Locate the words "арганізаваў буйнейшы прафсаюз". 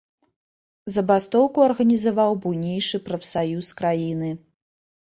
1.69-3.75